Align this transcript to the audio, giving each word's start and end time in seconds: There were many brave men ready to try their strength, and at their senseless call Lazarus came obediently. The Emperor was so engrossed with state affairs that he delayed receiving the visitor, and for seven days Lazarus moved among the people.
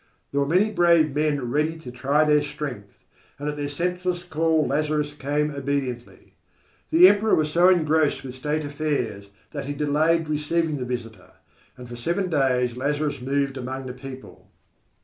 There 0.31 0.41
were 0.41 0.47
many 0.47 0.71
brave 0.71 1.13
men 1.13 1.51
ready 1.51 1.77
to 1.77 1.91
try 1.91 2.23
their 2.23 2.41
strength, 2.41 2.97
and 3.37 3.47
at 3.47 3.55
their 3.55 3.69
senseless 3.69 4.23
call 4.23 4.65
Lazarus 4.65 5.13
came 5.13 5.51
obediently. 5.53 6.33
The 6.89 7.07
Emperor 7.07 7.35
was 7.35 7.51
so 7.51 7.69
engrossed 7.69 8.23
with 8.23 8.33
state 8.33 8.65
affairs 8.65 9.29
that 9.51 9.65
he 9.65 9.75
delayed 9.75 10.27
receiving 10.27 10.77
the 10.77 10.85
visitor, 10.85 11.33
and 11.77 11.87
for 11.87 11.95
seven 11.95 12.31
days 12.31 12.75
Lazarus 12.75 13.21
moved 13.21 13.57
among 13.57 13.85
the 13.85 13.93
people. 13.93 14.49